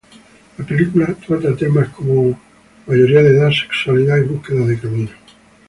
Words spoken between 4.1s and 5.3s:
y búsqueda de caminos.